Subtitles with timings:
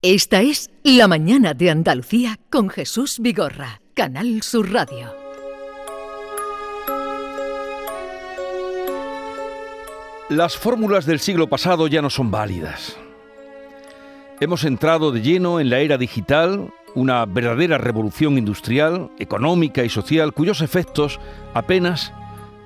[0.00, 5.12] Esta es La Mañana de Andalucía con Jesús Vigorra, Canal Sur Radio.
[10.28, 12.96] Las fórmulas del siglo pasado ya no son válidas.
[14.38, 20.32] Hemos entrado de lleno en la era digital, una verdadera revolución industrial, económica y social
[20.32, 21.18] cuyos efectos
[21.54, 22.12] apenas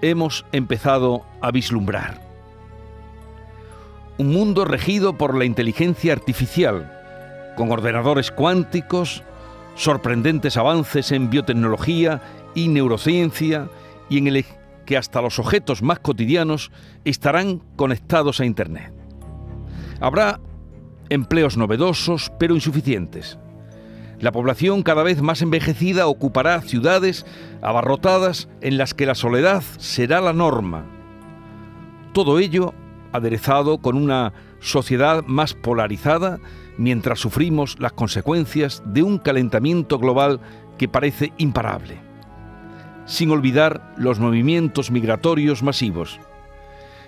[0.03, 2.21] hemos empezado a vislumbrar.
[4.19, 6.99] Un mundo regido por la inteligencia artificial,
[7.57, 9.23] con ordenadores cuánticos,
[9.75, 12.21] sorprendentes avances en biotecnología
[12.55, 13.69] y neurociencia
[14.09, 14.45] y en el
[14.87, 16.71] que hasta los objetos más cotidianos
[17.05, 18.93] estarán conectados a Internet.
[20.01, 20.41] Habrá
[21.09, 23.39] empleos novedosos pero insuficientes.
[24.19, 27.27] La población cada vez más envejecida ocupará ciudades
[27.61, 30.85] abarrotadas en las que la soledad será la norma.
[32.13, 32.73] Todo ello
[33.13, 36.39] aderezado con una sociedad más polarizada
[36.79, 40.41] mientras sufrimos las consecuencias de un calentamiento global
[40.79, 42.01] que parece imparable.
[43.07, 46.21] Sin olvidar los movimientos migratorios masivos.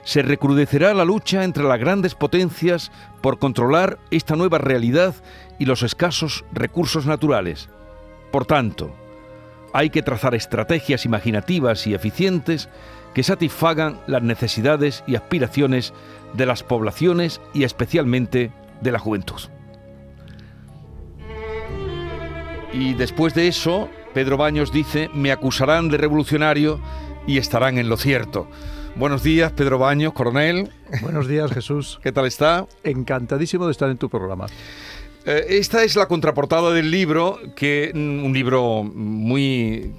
[0.03, 5.15] Se recrudecerá la lucha entre las grandes potencias por controlar esta nueva realidad
[5.59, 7.71] y los escasos recursos naturales.
[8.31, 8.95] Por tanto,
[9.73, 12.69] hay que trazar estrategias imaginativas y eficientes
[13.15, 15.95] que satisfagan las necesidades y aspiraciones
[16.35, 19.41] de las poblaciones y especialmente de la juventud.
[22.75, 26.81] Y después de eso, Pedro Baños dice, me acusarán de revolucionario
[27.25, 28.49] y estarán en lo cierto.
[28.97, 30.71] Buenos días, Pedro Baños, coronel.
[31.01, 32.01] Buenos días, Jesús.
[32.03, 32.67] ¿Qué tal está?
[32.83, 34.47] Encantadísimo de estar en tu programa.
[35.25, 39.93] Eh, esta es la contraportada del libro, que mm, un libro muy,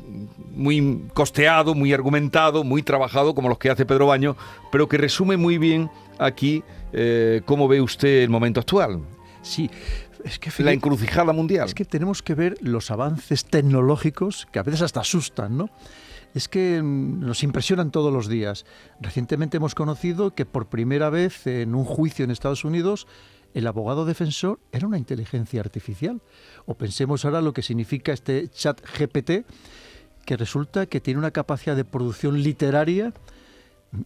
[0.54, 4.36] muy costeado, muy argumentado, muy trabajado, como los que hace Pedro Baños,
[4.70, 5.90] pero que resume muy bien
[6.20, 9.00] aquí eh, cómo ve usted el momento actual.
[9.46, 9.70] Sí,
[10.24, 11.68] es que la encrucijada mundial.
[11.68, 15.70] Es que tenemos que ver los avances tecnológicos que a veces hasta asustan, ¿no?
[16.34, 18.66] Es que mm, nos impresionan todos los días.
[19.00, 23.06] Recientemente hemos conocido que por primera vez en un juicio en Estados Unidos
[23.54, 26.22] el abogado defensor era una inteligencia artificial.
[26.66, 29.46] O pensemos ahora lo que significa este chat GPT,
[30.26, 33.14] que resulta que tiene una capacidad de producción literaria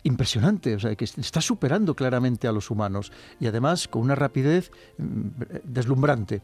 [0.03, 4.71] impresionante, o sea, que está superando claramente a los humanos y además con una rapidez
[4.97, 5.27] mm,
[5.63, 6.41] deslumbrante.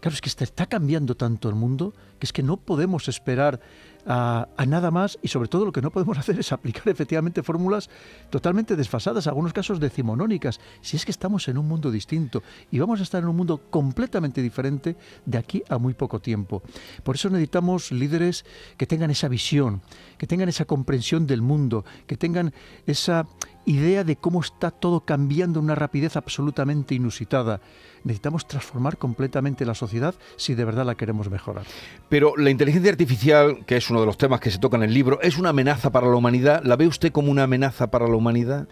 [0.00, 3.60] Claro, es que está cambiando tanto el mundo que es que no podemos esperar
[4.06, 7.90] a, nada más y sobre todo lo que no podemos hacer es aplicar efectivamente fórmulas
[8.30, 13.00] totalmente desfasadas, algunos casos decimonónicas, si es que estamos en un mundo distinto y vamos
[13.00, 16.62] a estar en un mundo completamente diferente de aquí a muy poco tiempo.
[17.02, 18.44] Por eso necesitamos líderes
[18.76, 19.82] que tengan esa visión,
[20.18, 22.52] que tengan esa comprensión del mundo, que tengan
[22.86, 23.26] esa
[23.66, 27.60] idea de cómo está todo cambiando en una rapidez absolutamente inusitada.
[28.04, 31.66] Necesitamos transformar completamente la sociedad si de verdad la queremos mejorar.
[32.08, 34.94] Pero la inteligencia artificial, que es uno de los temas que se toca en el
[34.94, 36.62] libro, ¿es una amenaza para la humanidad?
[36.64, 38.68] ¿La ve usted como una amenaza para la humanidad?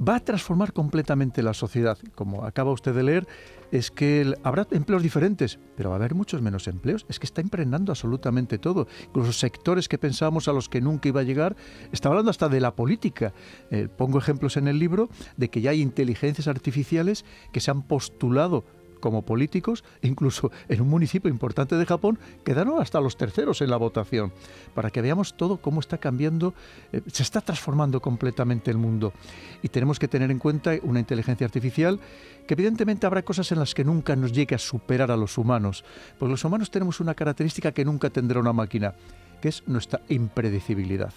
[0.00, 1.98] Va a transformar completamente la sociedad.
[2.14, 3.26] Como acaba usted de leer,
[3.72, 7.06] es que habrá empleos diferentes, pero va a haber muchos menos empleos.
[7.08, 8.86] Es que está impregnando absolutamente todo.
[9.06, 11.56] Incluso sectores que pensábamos a los que nunca iba a llegar.
[11.92, 13.32] Está hablando hasta de la política.
[13.70, 17.82] Eh, pongo ejemplos en el libro de que ya hay inteligencias artificiales que se han
[17.82, 18.64] postulado
[19.00, 23.76] como políticos, incluso en un municipio importante de Japón, quedaron hasta los terceros en la
[23.76, 24.32] votación,
[24.74, 26.54] para que veamos todo cómo está cambiando,
[26.92, 29.12] eh, se está transformando completamente el mundo.
[29.62, 32.00] Y tenemos que tener en cuenta una inteligencia artificial
[32.46, 35.84] que evidentemente habrá cosas en las que nunca nos llegue a superar a los humanos,
[36.18, 38.94] porque los humanos tenemos una característica que nunca tendrá una máquina,
[39.40, 41.12] que es nuestra impredecibilidad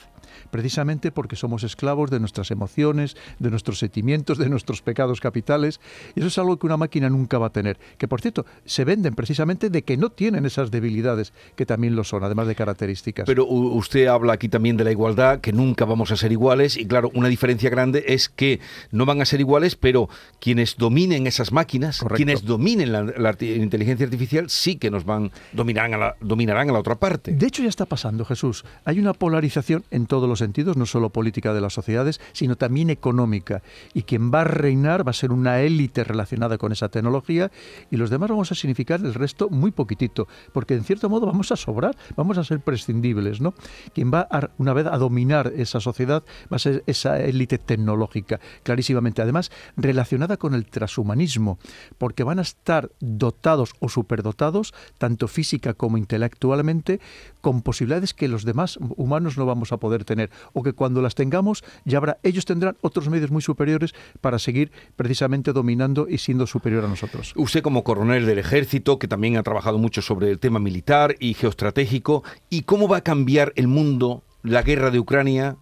[0.49, 5.79] precisamente porque somos esclavos de nuestras emociones, de nuestros sentimientos, de nuestros pecados capitales.
[6.15, 7.79] Y eso es algo que una máquina nunca va a tener.
[7.97, 12.03] Que por cierto, se venden precisamente de que no tienen esas debilidades, que también lo
[12.03, 13.25] son, además de características.
[13.25, 16.77] Pero usted habla aquí también de la igualdad, que nunca vamos a ser iguales.
[16.77, 18.59] Y claro, una diferencia grande es que
[18.91, 20.09] no van a ser iguales, pero
[20.39, 25.97] quienes dominen esas máquinas, quienes dominen la, inteligencia artificial, sí que nos van, dominarán a,
[25.97, 27.31] la, dominarán a la otra parte.
[27.31, 28.65] De hecho, ya está pasando, Jesús.
[28.85, 32.89] Hay una polarización en todo los sentidos, no solo política de las sociedades, sino también
[32.89, 33.61] económica.
[33.93, 37.51] Y quien va a reinar va a ser una élite relacionada con esa tecnología
[37.89, 41.51] y los demás vamos a significar el resto muy poquitito, porque en cierto modo vamos
[41.51, 43.53] a sobrar, vamos a ser prescindibles, ¿no?
[43.93, 48.39] Quien va a, una vez a dominar esa sociedad va a ser esa élite tecnológica,
[48.63, 49.21] clarísimamente.
[49.21, 51.59] Además, relacionada con el transhumanismo,
[51.97, 56.99] porque van a estar dotados o superdotados, tanto física como intelectualmente,
[57.41, 61.01] con posibilidades capacidades que los demás humanos no vamos a poder tener, o que cuando
[61.01, 66.17] las tengamos, ya habrá, ellos tendrán otros medios muy superiores para seguir precisamente dominando y
[66.17, 67.33] siendo superior a nosotros.
[67.35, 71.33] Usted como coronel del ejército, que también ha trabajado mucho sobre el tema militar y
[71.33, 75.57] geoestratégico, ¿y cómo va a cambiar el mundo, la guerra de Ucrania,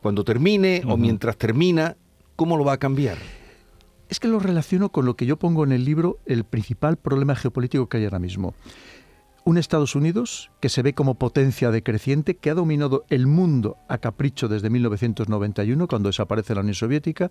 [0.00, 1.96] cuando termine o mientras termina?
[2.36, 3.18] ¿Cómo lo va a cambiar?
[4.08, 7.34] Es que lo relaciono con lo que yo pongo en el libro, el principal problema
[7.34, 8.52] geopolítico que hay ahora mismo
[9.44, 13.98] un Estados Unidos que se ve como potencia decreciente, que ha dominado el mundo a
[13.98, 17.30] capricho desde 1991, cuando desaparece la Unión Soviética,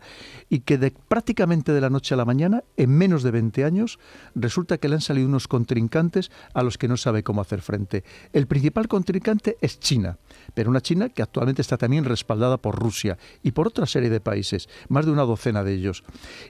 [0.50, 4.00] y que de, prácticamente de la noche a la mañana, en menos de 20 años,
[4.36, 8.04] resulta que le han salido unos contrincantes a los que no sabe cómo hacer frente.
[8.34, 10.18] El principal contrincante es China,
[10.54, 14.20] pero una China que actualmente está también respaldada por Rusia y por otra serie de
[14.20, 16.04] países, más de una docena de ellos.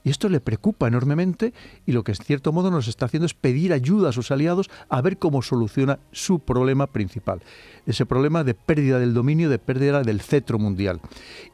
[0.04, 1.54] Y esto le preocupa enormemente
[1.86, 4.70] y lo que en cierto modo nos está haciendo es pedir ayuda a sus aliados
[4.90, 7.42] a ver cómo soluciona su problema principal,
[7.86, 11.02] ese problema de pérdida del dominio, de pérdida del cetro mundial.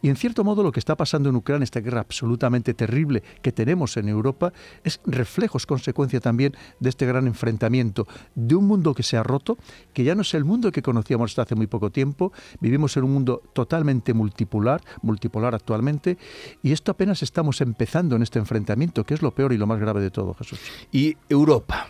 [0.04, 3.52] Y en cierto modo lo que está pasando en Ucrania, esta guerra absolutamente terrible que
[3.52, 4.54] tenemos en Europa,
[4.84, 9.24] es reflejo, es consecuencia también de este gran enfrentamiento, de un mundo que se ha
[9.24, 9.58] roto,
[9.94, 13.04] que ya no es el mundo que conocíamos hasta hace muy poco tiempo, vivimos en
[13.04, 16.20] un mundo totalmente multipolar, multipolar actualmente,
[16.62, 19.80] y esto apenas estamos empezando en este enfrentamiento, que es lo peor y lo más
[19.80, 20.60] grave de todo, Jesús.
[20.92, 21.88] Y Europa.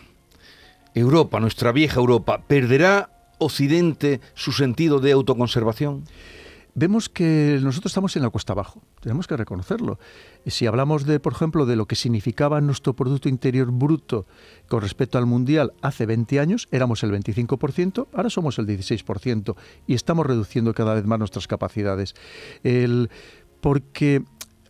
[0.97, 3.09] Europa, nuestra vieja Europa, ¿perderá
[3.39, 6.03] Occidente su sentido de autoconservación?
[6.77, 9.97] vemos que nosotros estamos en la cuesta abajo, tenemos que reconocerlo.
[10.45, 14.27] Si hablamos de, por ejemplo, de lo que significaba nuestro Producto Interior Bruto
[14.67, 19.55] con respecto al Mundial hace 20 años, éramos el 25%, ahora somos el 16%
[19.87, 22.13] y estamos reduciendo cada vez más nuestras capacidades.
[23.59, 24.23] Porque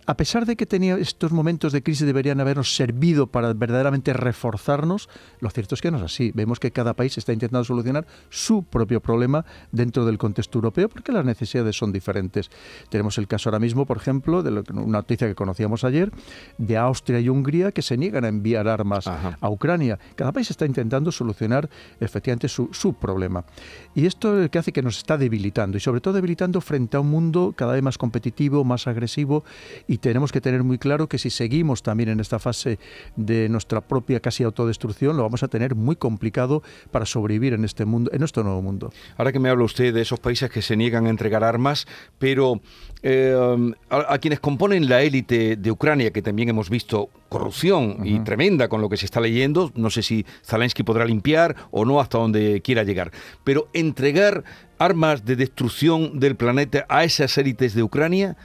[0.07, 5.09] a pesar de que tenía estos momentos de crisis deberían habernos servido para verdaderamente reforzarnos,
[5.42, 6.31] lo cierto es que no es así.
[6.33, 11.12] Vemos que cada país está intentando solucionar su propio problema dentro del contexto europeo porque
[11.12, 12.50] las necesidades son diferentes.
[12.89, 16.09] Tenemos el caso ahora mismo, por ejemplo, de una noticia que conocíamos ayer,
[16.57, 20.00] de Austria y Hungría que se niegan a enviar armas a Ucrania.
[20.15, 21.69] Cada país está intentando solucionar
[22.00, 23.44] efectivamente su, su problema.
[23.94, 26.95] Y esto es lo que hace que nos está debilitando y sobre todo debilitando frente
[26.95, 29.44] a un mundo cada vez más competitivo, más agresivo
[29.86, 32.78] y y tenemos que tener muy claro que si seguimos también en esta fase
[33.16, 36.62] de nuestra propia casi autodestrucción, lo vamos a tener muy complicado
[36.92, 38.94] para sobrevivir en este mundo, en nuestro nuevo mundo.
[39.18, 41.88] Ahora que me habla usted de esos países que se niegan a entregar armas,
[42.20, 42.62] pero
[43.02, 43.36] eh,
[43.90, 48.82] a, quienes componen la élite de Ucrania, que también hemos visto corrupción y tremenda con
[48.82, 52.62] lo que se está leyendo, no sé si Zelensky podrá limpiar o no hasta donde
[52.62, 53.12] quiera llegar,
[53.44, 54.44] pero entregar
[54.78, 58.38] armas de destrucción del planeta a esas élites de Ucrania,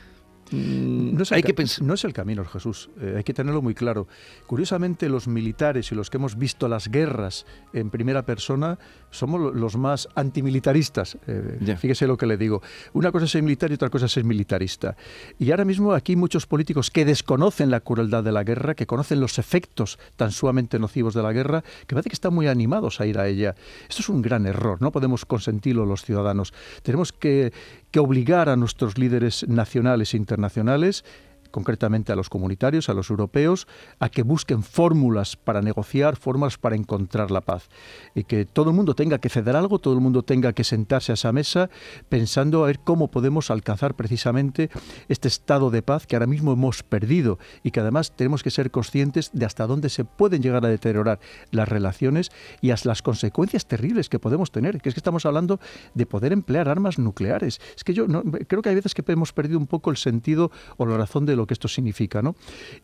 [0.53, 2.91] no es, hay que no es el camino, Jesús.
[3.01, 4.07] Eh, hay que tenerlo muy claro.
[4.47, 8.79] Curiosamente, los militares y los que hemos visto las guerras en primera persona
[9.11, 11.19] somos los más antimilitaristas.
[11.27, 12.63] Eh, fíjese lo que le digo.
[12.93, 14.97] Una cosa es ser militar y otra cosa es ser militarista.
[15.39, 18.87] Y ahora mismo aquí hay muchos políticos que desconocen la crueldad de la guerra, que
[18.87, 23.01] conocen los efectos tan sumamente nocivos de la guerra, que parece que están muy animados
[23.01, 23.55] a ir a ella.
[23.89, 24.81] Esto es un gran error.
[24.81, 26.53] No podemos consentirlo los ciudadanos.
[26.83, 27.53] Tenemos que,
[27.93, 31.05] que obligar a nuestros líderes nacionales e internacionales
[31.53, 33.69] concretamente a los comunitarios, a los europeos,
[34.01, 37.69] a que busquen fórmulas para negociar, fórmulas para encontrar la paz.
[38.17, 41.13] Y que todo el mundo tenga que ceder algo, todo el mundo tenga que sentarse
[41.13, 41.71] a esa mesa
[42.09, 44.71] pensando a ver cómo podemos alcanzar precisamente
[45.09, 48.71] este estado de paz que ahora mismo hemos perdido y que además tenemos que ser
[48.71, 51.21] conscientes de hasta dónde se pueden llegar a deteriorar
[51.51, 54.81] las relaciones y hasta las consecuencias terribles que podemos tener.
[54.81, 55.61] Que es que estamos hablando
[55.95, 57.61] de poder emplear armas nucleares.
[57.77, 60.51] Es que yo no, creo que hay veces que hemos perdido un poco el sentido
[60.79, 62.35] o la razón de lo que esto significa, ¿no?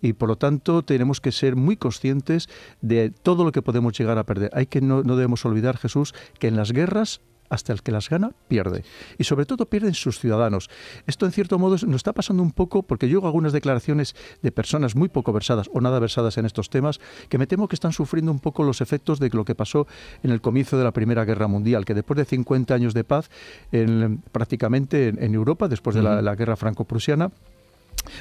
[0.01, 2.49] Y por lo tanto tenemos que ser muy conscientes
[2.81, 4.51] de todo lo que podemos llegar a perder.
[4.53, 8.09] Hay que no, no debemos olvidar, Jesús, que en las guerras hasta el que las
[8.09, 8.85] gana pierde.
[9.17, 10.71] Y sobre todo pierden sus ciudadanos.
[11.07, 14.53] Esto en cierto modo nos está pasando un poco porque yo hago algunas declaraciones de
[14.53, 17.93] personas muy poco versadas o nada versadas en estos temas que me temo que están
[17.93, 19.87] sufriendo un poco los efectos de lo que pasó
[20.23, 23.31] en el comienzo de la Primera Guerra Mundial, que después de 50 años de paz
[23.73, 27.31] en, prácticamente en, Europa, después de la, la guerra franco-prusiana,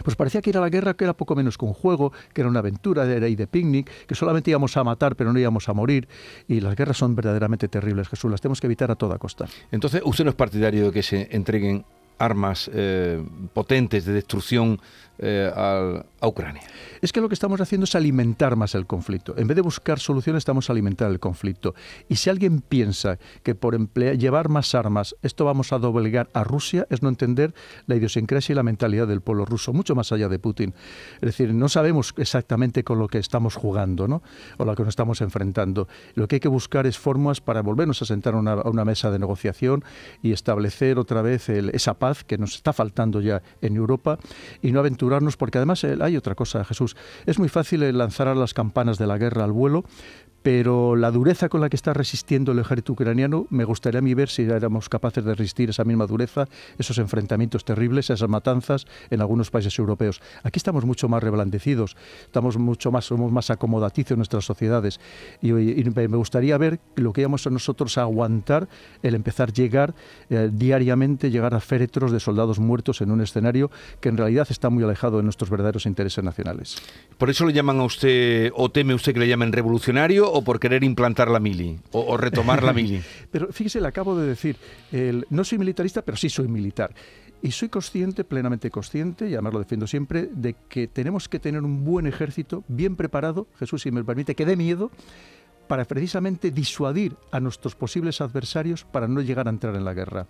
[0.04, 2.42] pues parecía que ir a la guerra que era poco menos que un juego, que
[2.42, 5.70] era una aventura, era ir de picnic, que solamente íbamos a matar pero no íbamos
[5.70, 6.08] a morir.
[6.48, 9.46] Y las guerras son verdaderamente terribles, Jesús, las tenemos que evitar a toda costa.
[9.72, 11.86] Entonces, ¿usted no es partidario de que se entreguen
[12.18, 14.80] armas eh, potentes de destrucción
[15.20, 16.64] eh, a, Ucrania.
[17.00, 19.36] Es que lo que estamos haciendo es alimentar más el conflicto.
[19.38, 21.76] En vez de buscar soluciones, estamos alimentando el conflicto.
[22.10, 23.78] Y si alguien piensa que por
[24.18, 27.54] llevar más armas esto vamos a doblegar a Rusia, es no entender
[27.86, 30.74] la idiosincrasia y la mentalidad del pueblo ruso, mucho más allá de Putin.
[31.16, 34.24] Es decir, no sabemos exactamente con lo que estamos jugando ¿no?
[34.58, 35.88] o lo que nos estamos enfrentando.
[36.16, 39.20] Lo que hay que buscar es formas para volvernos a sentar a una, mesa de
[39.20, 39.84] negociación
[40.24, 44.20] y establecer otra vez esa paz que nos está faltando ya en Europa
[44.62, 46.96] y no aventurar porque además eh, hay otra cosa, Jesús.
[47.26, 49.84] Es muy fácil eh, lanzar a las campanas de la guerra al vuelo,
[50.44, 54.14] pero la dureza con la que está resistiendo el ejército ucraniano, me gustaría a mí
[54.14, 59.22] ver si éramos capaces de resistir esa misma dureza, esos enfrentamientos terribles, esas matanzas en
[59.22, 60.22] algunos países europeos.
[60.44, 65.00] Aquí estamos mucho más reblandecidos, estamos mucho más, somos más acomodaticios en nuestras sociedades
[65.42, 68.68] y, me gustaría ver lo que íbamos a nosotros a aguantar
[69.02, 69.96] el empezar a llegar
[70.30, 74.70] eh, diariamente, llegar a féretros de soldados muertos en un escenario que en realidad está
[74.70, 76.78] muy alejado de nuestros verdaderos intereses nacionales.
[77.18, 80.60] Por eso le llaman a usted, o teme usted que le llamen revolucionario, o por
[80.60, 83.02] querer implantar la mili o, retomar la mili?
[83.32, 84.58] pero fíjese, le acabo de decir,
[85.30, 86.94] no soy militarista, pero sí soy militar.
[87.42, 91.62] Y soy consciente, plenamente consciente, y además lo defiendo siempre, de que tenemos que tener
[91.62, 94.90] un buen ejército, bien preparado, Jesús, si me permite, que dé miedo,
[95.68, 100.26] para precisamente disuadir a nuestros posibles adversarios para no llegar a entrar en la guerra.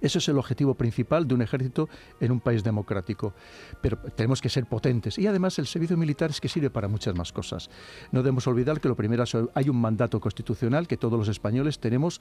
[0.00, 1.88] Eso es el objetivo principal de un ejército
[2.20, 3.34] en un país democrático.
[3.80, 5.18] Pero tenemos que ser potentes.
[5.18, 7.70] Y además el servicio militar es que sirve para muchas más cosas.
[8.12, 11.78] No debemos olvidar que lo primero es hay un mandato constitucional que todos los españoles
[11.78, 12.20] tenemos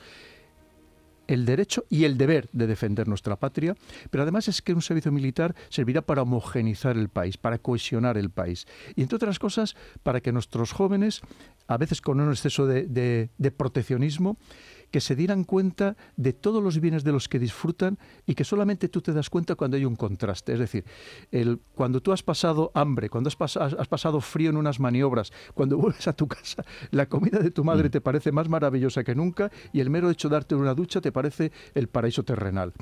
[1.28, 3.76] el derecho y el deber de defender nuestra patria,
[4.10, 8.30] pero además es que un servicio militar servirá para homogenizar el país, para cohesionar el
[8.30, 11.22] país y entre otras cosas para que nuestros jóvenes,
[11.68, 14.38] a veces con un exceso de proteccionismo,
[14.92, 18.90] que se dieran cuenta de todos los bienes de los que disfrutan y que solamente
[18.90, 20.54] tú te das cuenta cuando hay un contraste.
[20.54, 20.86] Es decir,
[21.32, 23.36] el, cuando tú has pasado hambre, cuando has,
[23.88, 27.90] pasado frío en unas maniobras, cuando vuelves a tu casa, la comida de tu madre
[27.90, 27.92] mm.
[27.92, 31.12] te parece más maravillosa que nunca y el mero hecho de darte una ducha te
[31.12, 32.74] parece el paraíso terrenal.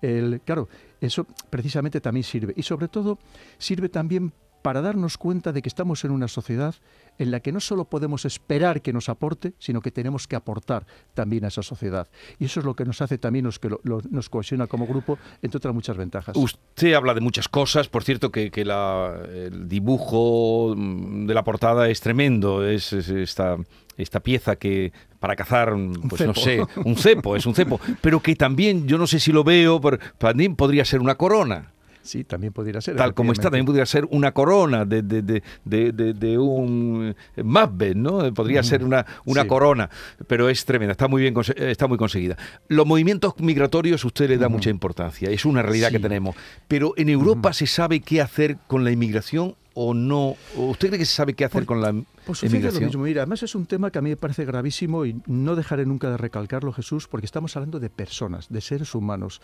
[0.00, 0.68] El, claro,
[1.00, 2.52] eso precisamente también sirve.
[2.56, 3.18] Y sobre todo
[3.58, 6.74] sirve también para darnos cuenta de que estamos en una sociedad
[7.18, 10.86] en la que no solo podemos esperar que nos aporte, sino que tenemos que aportar
[11.12, 12.08] también a esa sociedad.
[12.38, 13.68] Y eso es lo que nos hace también, nos, que
[14.10, 16.34] nos cohesiona como grupo, entre otras muchas ventajas.
[16.36, 22.66] Usted habla de muchas cosas, por cierto que, el dibujo de la portada es tremendo,
[22.66, 23.58] es, esta,
[23.98, 25.74] esta pieza que para cazar,
[26.08, 29.32] pues no sé, un cepo, es un cepo, pero que también, yo no sé si
[29.32, 31.72] lo veo, pero también podría ser una corona.
[32.02, 32.96] Sí, también podría ser.
[32.96, 35.22] Tal como está, también podría ser una corona de, de,
[35.64, 38.32] de, de, un Macbeth, ¿no?
[38.32, 39.90] Podría ser una, una corona,
[40.26, 42.36] pero es tremenda, está muy bien está muy conseguida.
[42.68, 46.36] Los movimientos migratorios usted le da mucha importancia, es una realidad que tenemos,
[46.68, 50.36] pero en Europa se sabe qué hacer con la inmigración o no?
[50.56, 51.94] ¿Usted cree que se sabe qué hacer con la
[52.26, 52.82] pues inmigración?
[52.82, 53.04] Lo mismo.
[53.04, 56.10] Mira, además es un tema que a mí me parece gravísimo y no dejaré nunca
[56.10, 59.40] de recalcarlo, Jesús, porque estamos hablando de personas, de seres humanos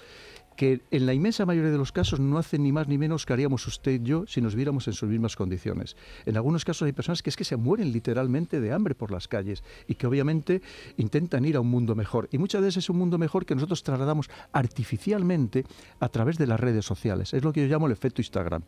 [0.57, 3.33] que en la inmensa mayoría de los casos no hacen ni más ni menos que
[3.33, 5.97] haríamos usted y yo si nos viéramos en sus mismas condiciones.
[6.25, 9.29] En algunos casos hay personas que es que se mueren literalmente de hambre por las
[9.29, 10.63] calles y que obviamente
[10.97, 12.29] intentan ir a un mundo mejor.
[12.33, 15.65] Y muchas veces es un mundo mejor que nosotros trasladamos artificialmente
[16.01, 17.35] a través de las redes sociales.
[17.35, 18.63] Es lo que yo llamo el efecto Instagram.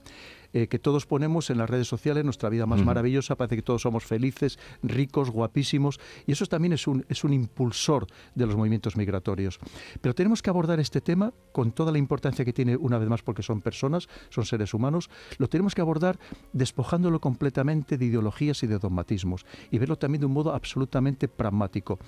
[0.54, 3.82] Eh, que todos ponemos en las redes sociales, nuestra vida más maravillosa, parece que todos
[3.82, 8.96] somos felices, ricos, guapísimos, y eso también es un, es un impulsor de los movimientos
[8.96, 9.58] migratorios.
[10.00, 13.22] Pero tenemos que abordar este tema con toda la importancia que tiene, una vez más,
[13.22, 16.18] porque son personas, son seres humanos, lo tenemos que abordar
[16.52, 21.98] despojándolo completamente de ideologías y de dogmatismos, y verlo también de un modo absolutamente pragmático,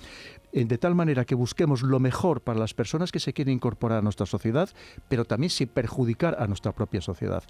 [0.51, 4.01] de tal manera que busquemos lo mejor para las personas que se quieren incorporar a
[4.01, 4.69] nuestra sociedad,
[5.09, 7.43] pero también sin perjudicar a nuestra propia sociedad.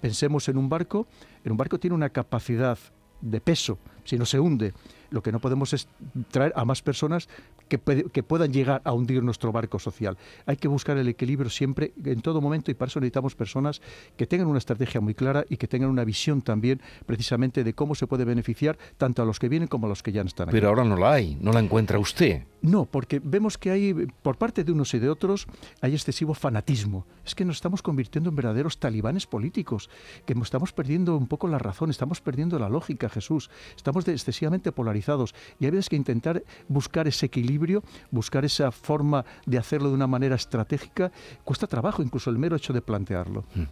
[0.00, 1.08] Pensemos en un barco,
[1.42, 2.78] en un barco tiene una capacidad
[3.20, 4.72] de peso, si no se hunde,
[5.10, 5.86] lo que no podemos es
[6.30, 7.28] traer a más personas
[7.68, 10.16] que, que, puedan llegar a hundir nuestro barco social.
[10.46, 13.82] Hay que buscar el equilibrio siempre, en todo momento, y para eso necesitamos personas
[14.16, 17.94] que tengan una estrategia muy clara y que tengan una visión también precisamente de cómo
[17.94, 20.56] se puede beneficiar tanto a los que vienen como a los que ya están aquí.
[20.56, 22.44] Pero ahora no la hay, no la encuentra usted.
[22.60, 25.46] No, porque vemos que hay, por parte de unos y de otros,
[25.80, 27.06] hay excesivo fanatismo.
[27.24, 29.90] Es que nos estamos convirtiendo en verdaderos talibanes políticos,
[30.26, 33.50] que estamos perdiendo un poco la razón, estamos perdiendo la lógica, Jesús.
[33.76, 39.88] Estamos excesivamente polarizados y veces que intentar buscar ese equilibrio, buscar esa forma de hacerlo
[39.88, 41.10] de una manera estratégica,
[41.44, 43.44] cuesta trabajo, incluso el mero hecho de plantearlo.
[43.54, 43.62] Mm.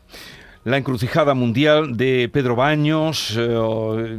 [0.66, 4.18] La encrucijada mundial de Pedro Baños, eh,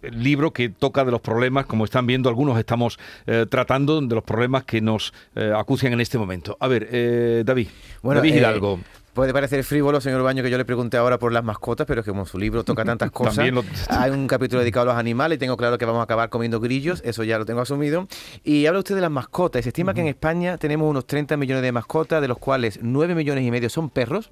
[0.00, 4.14] el libro que toca de los problemas, como están viendo, algunos estamos eh, tratando de
[4.14, 6.56] los problemas que nos eh, acucian en este momento.
[6.58, 7.68] A ver, David,
[8.00, 8.80] bueno, David Hidalgo.
[9.12, 12.06] Puede parecer frívolo, señor Baño, que yo le pregunté ahora por las mascotas, pero es
[12.06, 13.46] que como su libro toca tantas cosas,
[13.90, 16.60] hay un capítulo dedicado a los animales y tengo claro que vamos a acabar comiendo
[16.60, 18.08] grillos, eso ya lo tengo asumido.
[18.42, 19.64] Y habla usted de las mascotas.
[19.64, 23.14] Se estima que en España tenemos unos 30 millones de mascotas, de los cuales 9
[23.14, 24.30] millones y medio son perros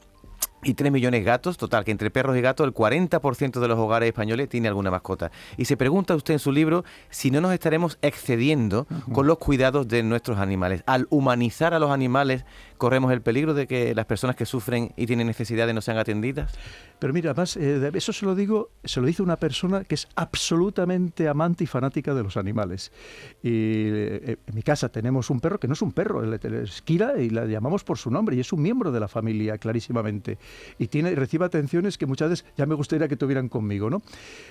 [0.63, 1.57] y 3 millones de gatos.
[1.57, 5.31] Total, que entre perros y gatos el 40% de los hogares españoles tiene alguna mascota.
[5.57, 9.89] Y se pregunta usted en su libro si no nos estaremos excediendo con los cuidados
[9.89, 10.83] de nuestros animales.
[10.87, 12.45] Al humanizar a los animales,
[12.79, 16.53] corremos el peligro de que las personas que sufren y tienen necesidades no sean atendidas.
[16.99, 20.09] Pero mira, más, eh, eso se lo digo, se lo dice una persona que es
[20.15, 22.93] absolutamente amante y fanática de los animales.
[23.43, 27.21] Y eh, en mi casa tenemos un perro que no es un perro, es Kira
[27.21, 30.39] y la llamamos por su nombre y es un miembro de la familia, clarísimamente
[30.79, 34.03] y tiene, recibe atenciones que muchas veces ya me gustaría que tuvieran conmigo, ¿no?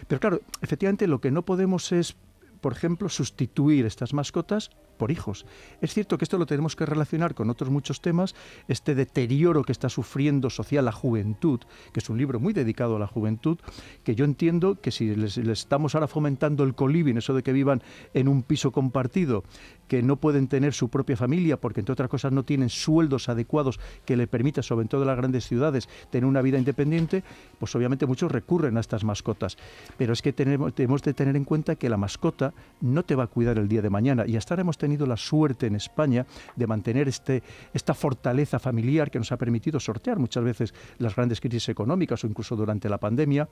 [0.07, 2.15] Pero claro, efectivamente lo que no podemos es
[2.61, 5.45] por ejemplo, sustituir estas mascotas por hijos.
[5.81, 8.35] Es cierto que esto lo tenemos que relacionar con otros muchos temas,
[8.67, 11.59] este deterioro que está sufriendo social la juventud,
[11.91, 13.57] que es un libro muy dedicado a la juventud,
[14.03, 17.81] que yo entiendo que si les, estamos ahora fomentando el coliving, eso de que vivan
[18.13, 19.43] en un piso compartido,
[19.87, 23.79] que no pueden tener su propia familia, porque entre otras cosas no tienen sueldos adecuados
[24.05, 27.23] que le permitan, sobre todo en las grandes ciudades, tener una vida independiente,
[27.59, 29.57] pues obviamente muchos recurren a estas mascotas.
[29.97, 33.23] Pero es que tenemos, tenemos de tener en cuenta que la mascota no te va
[33.23, 37.07] a cuidar el día de mañana y hemos tenido la suerte en España de mantener
[37.07, 42.23] este, esta fortaleza familiar que nos ha permitido sortear muchas veces las grandes crisis económicas
[42.23, 43.47] o incluso durante la pandemia.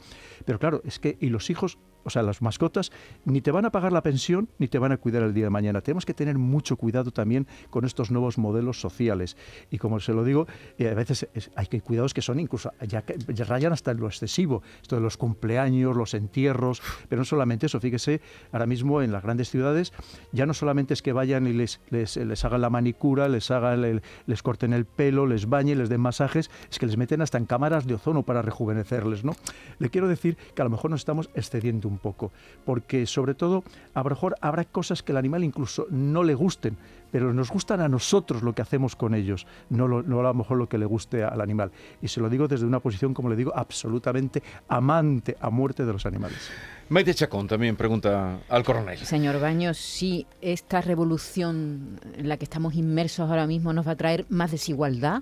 [0.45, 2.91] Pero claro, es que y los hijos, o sea, las mascotas,
[3.25, 5.49] ni te van a pagar la pensión ni te van a cuidar el día de
[5.49, 5.81] mañana.
[5.81, 9.37] Tenemos que tener mucho cuidado también con estos nuevos modelos sociales.
[9.69, 13.03] Y como se lo digo, eh, a veces hay que cuidados que son incluso, ya,
[13.27, 14.63] ya rayan hasta lo excesivo.
[14.81, 17.79] Esto de los cumpleaños, los entierros, pero no solamente eso.
[17.79, 18.21] Fíjese,
[18.51, 19.93] ahora mismo en las grandes ciudades
[20.31, 24.43] ya no solamente es que vaya y les, les, hagan la manicura, les, hagan les
[24.43, 27.85] corten el pelo, les bañen, les den masajes, es que les meten hasta en cámaras
[27.85, 29.33] de ozono para rejuvenecerles, ¿no?
[29.79, 32.31] Le quiero decir que a lo mejor nos estamos excediendo un poco,
[32.65, 36.77] porque sobre todo a lo mejor habrá cosas que el animal incluso no le gusten,
[37.11, 40.57] pero nos gustan a nosotros lo que hacemos con ellos, no, no a lo mejor
[40.57, 41.71] lo que le guste al animal.
[42.01, 45.93] Y se lo digo desde una posición, como le digo, absolutamente amante a muerte de
[45.93, 46.49] los animales.
[46.89, 48.97] Maite Chacón también pregunta al coronel.
[48.97, 53.95] Señor Baños, si esta revolución en la que estamos inmersos ahora mismo nos va a
[53.95, 55.21] traer más desigualdad,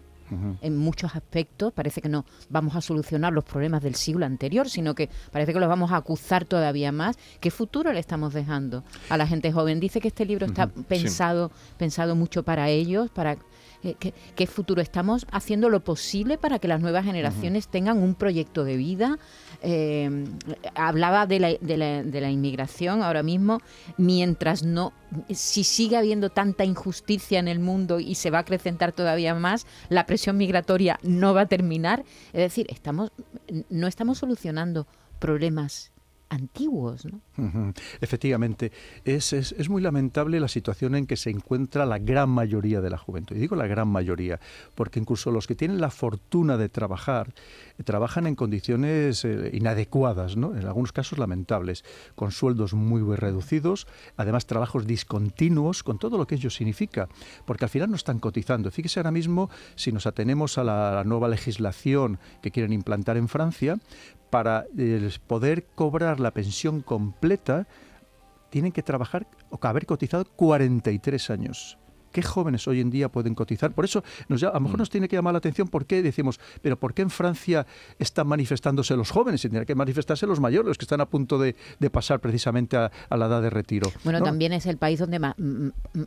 [0.61, 1.73] en muchos aspectos.
[1.73, 5.59] Parece que no vamos a solucionar los problemas del siglo anterior, sino que parece que
[5.59, 7.17] los vamos a acusar todavía más.
[7.39, 9.79] ¿Qué futuro le estamos dejando a la gente joven?
[9.79, 13.37] Dice que este libro está pensado, pensado mucho para ellos, para
[13.83, 13.95] eh,
[14.35, 14.81] ¿Qué, futuro?
[14.81, 19.19] Estamos haciendo lo posible para que las nuevas generaciones tengan un proyecto de vida.
[19.61, 20.25] Eh,
[20.75, 23.59] hablaba de la, de, la, de la, inmigración ahora mismo,
[23.97, 24.93] mientras no,
[25.29, 29.65] si sigue habiendo tanta injusticia en el mundo y se va a acrecentar todavía más,
[29.89, 32.03] la presión migratoria no va a terminar.
[32.33, 33.11] Es decir, estamos,
[33.69, 34.87] no estamos solucionando
[35.19, 35.91] problemas
[36.29, 37.05] antiguos.
[37.05, 37.73] ¿no?
[38.01, 38.71] Efectivamente,
[39.05, 42.97] es, es, muy lamentable la situación en que se encuentra la gran mayoría de la
[42.97, 43.35] juventud.
[43.35, 44.39] Y digo la gran mayoría,
[44.75, 47.33] porque incluso los que tienen la fortuna de trabajar,
[47.77, 50.55] eh, trabajan en condiciones eh, inadecuadas, ¿no?
[50.55, 51.83] en algunos casos lamentables,
[52.15, 53.87] con sueldos muy, reducidos,
[54.17, 57.07] además trabajos discontinuos, con todo lo que ello significa,
[57.45, 58.71] porque al final no están cotizando.
[58.71, 63.77] Fíjese ahora mismo, si nos atenemos a la nueva legislación que quieren implantar en Francia,
[64.29, 67.67] para eh, poder cobrar la pensión completa,
[68.49, 71.77] tienen que trabajar o haber cotizado 43 años.
[72.17, 73.73] ¿Qué jóvenes hoy en día pueden cotizar?
[73.73, 74.79] Por eso nos, a lo mejor mm.
[74.79, 77.67] nos tiene que llamar la atención por qué decimos, pero ¿por qué en Francia
[77.99, 81.37] están manifestándose los jóvenes y tienen que manifestarse los mayores, los que están a punto
[81.37, 81.55] de,
[81.91, 83.91] pasar precisamente a, la edad de retiro?
[84.03, 85.31] Bueno, también es el país donde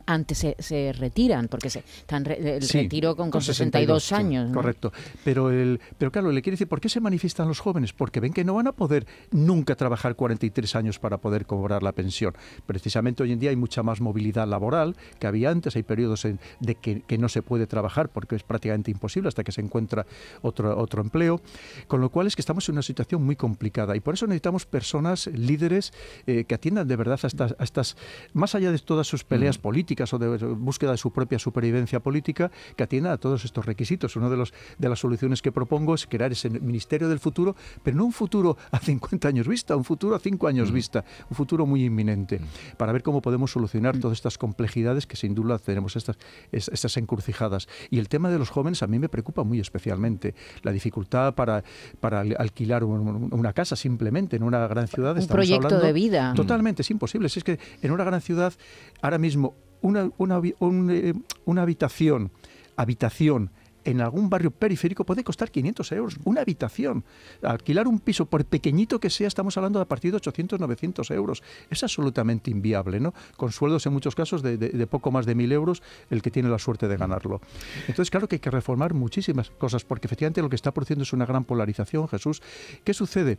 [0.05, 4.51] antes se, retiran, porque se, están el retiro con, 62, años.
[4.51, 4.91] Correcto.
[5.23, 7.93] Pero, el, pero claro, le quiere decir, ¿por qué se manifiestan los jóvenes?
[7.93, 11.93] Porque ven que no van a poder nunca trabajar 43 años para poder cobrar la
[11.93, 12.33] pensión.
[12.65, 16.75] Precisamente hoy en día hay mucha más movilidad laboral que había antes, hay periodos de
[16.75, 20.05] que, no se puede trabajar porque es prácticamente imposible hasta que se encuentra
[20.41, 21.41] otro, otro empleo.
[21.87, 24.65] Con lo cual es que estamos en una situación muy complicada y por eso necesitamos
[24.65, 25.93] personas, líderes,
[26.25, 27.97] eh, que atiendan de verdad a estas, estas,
[28.33, 29.61] más allá de todas sus peleas mm.
[29.61, 34.15] políticas o de búsqueda de su propia supervivencia política, que atiendan a todos estos requisitos.
[34.15, 37.97] Una de, los, de las soluciones que propongo es crear ese Ministerio del Futuro, pero
[37.97, 40.73] no un futuro a 50 años vista, un futuro a 5 años mm.
[40.73, 42.77] vista, un futuro muy inminente, mm.
[42.77, 46.07] para ver cómo podemos solucionar todas estas complejidades que sin duda tenemos pues
[46.51, 47.67] estas, estas encrucijadas.
[47.89, 50.35] Y el tema de los jóvenes a mí me preocupa muy especialmente.
[50.63, 51.63] La dificultad para,
[51.99, 55.17] para alquilar una casa simplemente en una gran ciudad.
[55.17, 56.33] Un proyecto de vida.
[56.35, 57.29] Totalmente, es imposible.
[57.29, 58.53] Si es que en una gran ciudad,
[59.01, 61.13] ahora mismo, una, una, eh,
[61.45, 62.31] una habitación,
[62.75, 63.51] habitación
[63.83, 67.03] en algún barrio periférico puede costar 500 euros, una habitación.
[67.41, 71.11] Alquilar un piso, por pequeñito que sea, estamos hablando de a partir de 800, 900
[71.11, 71.43] euros.
[71.69, 73.13] Es absolutamente inviable, ¿no?
[73.37, 76.59] Con sueldos en muchos casos de, poco más de 1.000 euros el que tiene la
[76.59, 77.41] suerte de ganarlo.
[77.87, 81.13] Entonces, claro que hay que reformar muchísimas cosas, porque efectivamente lo que está produciendo es
[81.13, 82.41] una gran polarización, Jesús.
[82.83, 83.37] ¿Qué sucede?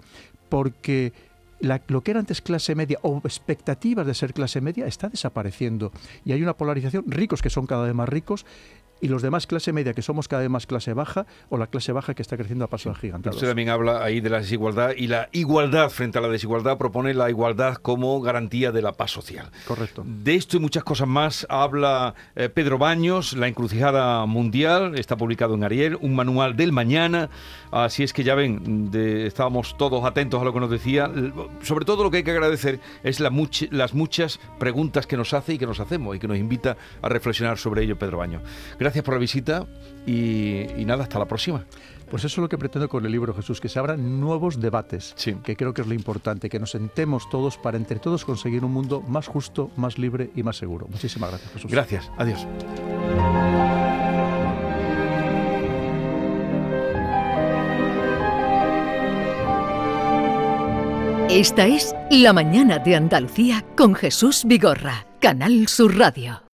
[0.48, 1.12] Porque
[1.62, 5.92] lo que era antes clase media o expectativas de ser clase media está desapareciendo
[6.24, 8.44] y hay una polarización, ricos que son cada vez más ricos
[9.02, 11.90] y los demás clase media, que somos cada vez más clase baja, o la clase
[11.90, 13.36] baja que está creciendo a pasos agigantados.
[13.36, 17.12] Usted también habla ahí de la desigualdad y la igualdad frente a la desigualdad propone
[17.12, 19.50] la igualdad como garantía de la paz social.
[19.66, 20.04] Correcto.
[20.06, 25.54] De esto y muchas cosas más habla eh, Pedro Baños, La encrucijada mundial, está publicado
[25.54, 27.28] en Ariel, un manual del mañana,
[27.72, 28.88] así es que ya ven,
[29.26, 31.10] estábamos todos atentos a lo que nos decía,
[31.62, 35.58] sobre todo lo que hay que agradecer es las muchas preguntas que nos hace y
[35.58, 38.42] que nos hacemos y que nos invita a reflexionar sobre ello Pedro Baños.
[38.78, 39.66] Gracias Gracias por la visita
[40.06, 41.64] y, nada, hasta la próxima.
[42.10, 45.14] Pues eso es lo que pretendo con el libro Jesús, que se abran nuevos debates,
[45.42, 48.72] que creo que es lo importante, que nos sentemos todos para entre todos conseguir un
[48.72, 50.88] mundo más justo, más libre y más seguro.
[50.90, 51.70] Muchísimas gracias, Jesús.
[51.70, 52.46] Gracias, adiós.
[61.30, 66.42] Esta es La Mañana de Andalucía con Jesús Vigorra, Canal Sur Radio.